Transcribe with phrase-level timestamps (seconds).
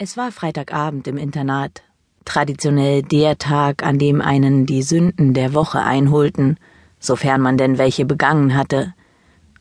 [0.00, 1.82] Es war Freitagabend im Internat,
[2.24, 6.56] traditionell der Tag, an dem einen die Sünden der Woche einholten,
[7.00, 8.94] sofern man denn welche begangen hatte,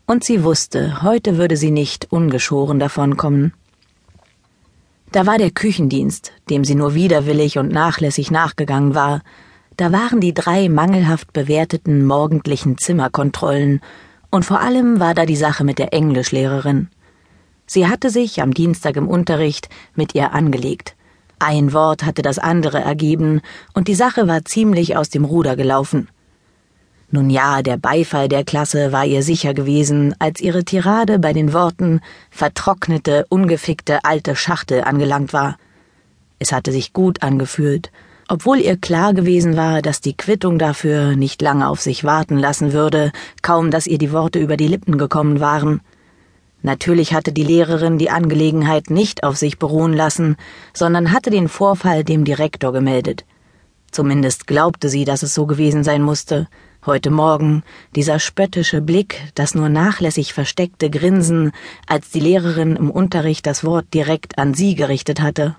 [0.05, 3.51] und sie wusste, heute würde sie nicht ungeschoren davonkommen.
[5.11, 9.23] Da war der Küchendienst, dem sie nur widerwillig und nachlässig nachgegangen war,
[9.75, 13.81] da waren die drei mangelhaft bewerteten morgendlichen Zimmerkontrollen,
[14.29, 16.89] und vor allem war da die Sache mit der Englischlehrerin.
[17.67, 20.95] Sie hatte sich am Dienstag im Unterricht mit ihr angelegt.
[21.37, 23.41] Ein Wort hatte das andere ergeben,
[23.73, 26.07] und die Sache war ziemlich aus dem Ruder gelaufen.
[27.11, 31.53] Nun ja, der Beifall der Klasse war ihr sicher gewesen, als ihre Tirade bei den
[31.53, 35.57] Worten vertrocknete, ungefickte alte Schachtel angelangt war.
[36.39, 37.91] Es hatte sich gut angefühlt,
[38.27, 42.73] obwohl ihr klar gewesen war, dass die Quittung dafür nicht lange auf sich warten lassen
[42.73, 43.11] würde,
[43.41, 45.81] kaum dass ihr die Worte über die Lippen gekommen waren.
[46.67, 50.35] Natürlich hatte die Lehrerin die Angelegenheit nicht auf sich beruhen lassen,
[50.73, 53.23] sondern hatte den Vorfall dem Direktor gemeldet.
[53.89, 56.49] Zumindest glaubte sie, dass es so gewesen sein musste.
[56.85, 57.63] Heute Morgen
[57.95, 61.53] dieser spöttische Blick, das nur nachlässig versteckte Grinsen,
[61.87, 65.55] als die Lehrerin im Unterricht das Wort direkt an sie gerichtet hatte.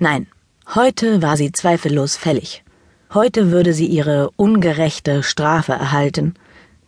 [0.00, 0.26] Nein,
[0.74, 2.64] heute war sie zweifellos fällig.
[3.14, 6.34] Heute würde sie ihre ungerechte Strafe erhalten,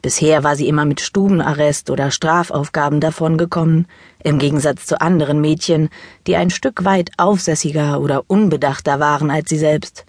[0.04, 3.86] Bisher war sie immer mit Stubenarrest oder Strafaufgaben davongekommen,
[4.22, 5.88] im Gegensatz zu anderen Mädchen,
[6.26, 10.04] die ein Stück weit aufsässiger oder unbedachter waren als sie selbst.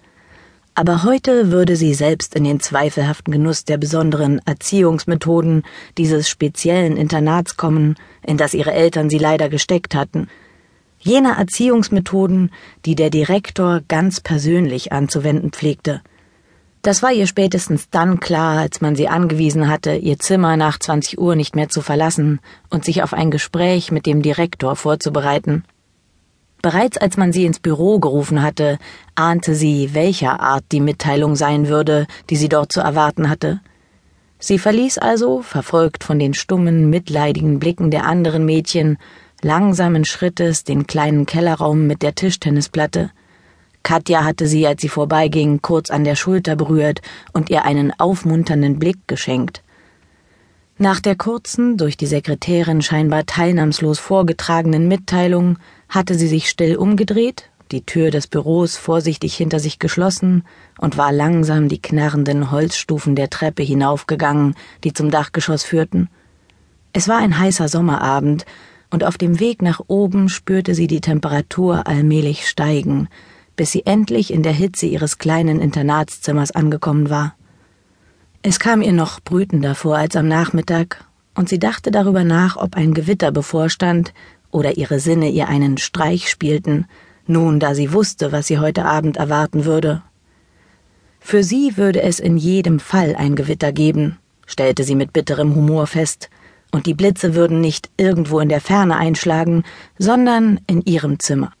[0.74, 5.62] Aber heute würde sie selbst in den zweifelhaften Genuss der besonderen Erziehungsmethoden
[5.96, 10.28] dieses speziellen Internats kommen, in das ihre Eltern sie leider gesteckt hatten.
[10.98, 12.50] Jener Erziehungsmethoden,
[12.84, 16.02] die der Direktor ganz persönlich anzuwenden pflegte–
[16.82, 21.18] das war ihr spätestens dann klar, als man sie angewiesen hatte, ihr Zimmer nach 20
[21.18, 25.64] Uhr nicht mehr zu verlassen und sich auf ein Gespräch mit dem Direktor vorzubereiten.
[26.62, 28.78] Bereits als man sie ins Büro gerufen hatte,
[29.14, 33.60] ahnte sie, welcher Art die Mitteilung sein würde, die sie dort zu erwarten hatte.
[34.38, 38.98] Sie verließ also, verfolgt von den stummen, mitleidigen Blicken der anderen Mädchen,
[39.42, 43.10] langsamen Schrittes den kleinen Kellerraum mit der Tischtennisplatte,
[43.86, 47.02] Katja hatte sie, als sie vorbeiging, kurz an der Schulter berührt
[47.32, 49.62] und ihr einen aufmunternden Blick geschenkt.
[50.76, 55.58] Nach der kurzen, durch die Sekretärin scheinbar teilnahmslos vorgetragenen Mitteilung
[55.88, 60.42] hatte sie sich still umgedreht, die Tür des Büros vorsichtig hinter sich geschlossen
[60.78, 66.08] und war langsam die knarrenden Holzstufen der Treppe hinaufgegangen, die zum Dachgeschoss führten.
[66.92, 68.46] Es war ein heißer Sommerabend,
[68.90, 73.08] und auf dem Weg nach oben spürte sie die Temperatur allmählich steigen,
[73.56, 77.34] bis sie endlich in der Hitze ihres kleinen Internatszimmers angekommen war.
[78.42, 82.76] Es kam ihr noch brütender vor als am Nachmittag, und sie dachte darüber nach, ob
[82.76, 84.14] ein Gewitter bevorstand
[84.50, 86.86] oder ihre Sinne ihr einen Streich spielten,
[87.26, 90.02] nun da sie wusste, was sie heute Abend erwarten würde.
[91.18, 95.86] Für sie würde es in jedem Fall ein Gewitter geben, stellte sie mit bitterem Humor
[95.86, 96.30] fest,
[96.70, 99.64] und die Blitze würden nicht irgendwo in der Ferne einschlagen,
[99.98, 101.52] sondern in ihrem Zimmer.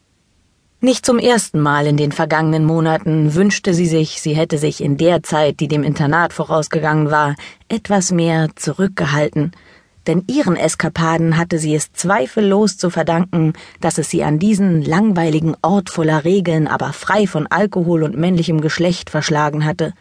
[0.80, 4.98] Nicht zum ersten Mal in den vergangenen Monaten wünschte sie sich, sie hätte sich in
[4.98, 7.34] der Zeit, die dem Internat vorausgegangen war,
[7.68, 9.52] etwas mehr zurückgehalten,
[10.06, 15.56] denn ihren Eskapaden hatte sie es zweifellos zu verdanken, dass es sie an diesen langweiligen
[15.62, 19.94] Ort voller Regeln, aber frei von Alkohol und männlichem Geschlecht verschlagen hatte.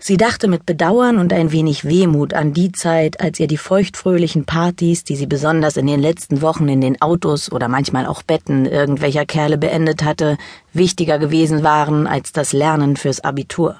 [0.00, 4.44] Sie dachte mit Bedauern und ein wenig Wehmut an die Zeit, als ihr die feuchtfröhlichen
[4.44, 8.64] Partys, die sie besonders in den letzten Wochen in den Autos oder manchmal auch Betten
[8.64, 10.38] irgendwelcher Kerle beendet hatte,
[10.72, 13.76] wichtiger gewesen waren als das Lernen fürs Abitur.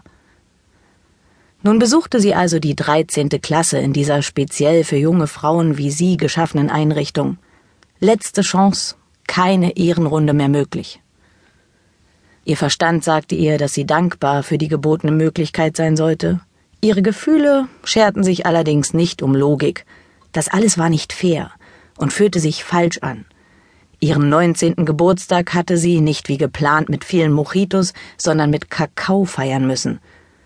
[1.62, 6.16] Nun besuchte sie also die dreizehnte Klasse in dieser speziell für junge Frauen wie sie
[6.16, 7.38] geschaffenen Einrichtung.
[8.00, 8.96] Letzte Chance,
[9.28, 11.00] keine Ehrenrunde mehr möglich.
[12.44, 16.40] Ihr Verstand sagte ihr, dass sie dankbar für die gebotene Möglichkeit sein sollte.
[16.80, 19.84] Ihre Gefühle scherten sich allerdings nicht um Logik.
[20.32, 21.50] Das alles war nicht fair
[21.96, 23.24] und fühlte sich falsch an.
[24.00, 29.66] Ihren neunzehnten Geburtstag hatte sie nicht wie geplant mit vielen Mojitos, sondern mit Kakao feiern
[29.66, 29.98] müssen.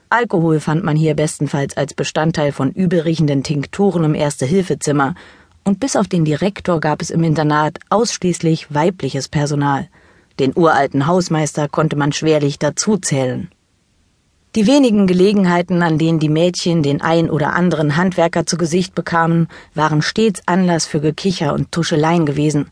[0.08, 5.14] Alkohol fand man hier bestenfalls als Bestandteil von übelriechenden Tinkturen im Erste-Hilfezimmer,
[5.64, 9.88] und bis auf den Direktor gab es im Internat ausschließlich weibliches Personal.
[10.38, 13.50] Den uralten Hausmeister konnte man schwerlich dazuzählen.
[14.54, 19.48] Die wenigen Gelegenheiten, an denen die Mädchen den ein oder anderen Handwerker zu Gesicht bekamen,
[19.74, 22.70] waren stets Anlass für Gekicher und Tuscheleien gewesen.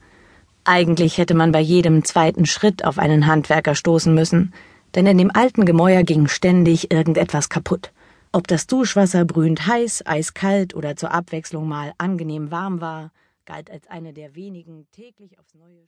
[0.64, 4.52] Eigentlich hätte man bei jedem zweiten Schritt auf einen Handwerker stoßen müssen,
[4.94, 7.92] denn in dem alten Gemäuer ging ständig irgendetwas kaputt.
[8.32, 13.10] Ob das Duschwasser brühend heiß, eiskalt oder zur Abwechslung mal angenehm warm war,
[13.46, 15.80] galt als eine der wenigen täglich aufs Neue